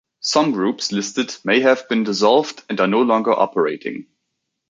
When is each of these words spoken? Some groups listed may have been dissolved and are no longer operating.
Some 0.21 0.51
groups 0.51 0.91
listed 0.91 1.35
may 1.45 1.59
have 1.59 1.87
been 1.87 2.03
dissolved 2.05 2.63
and 2.69 2.81
are 2.81 2.87
no 2.87 3.03
longer 3.03 3.33
operating. 3.33 4.07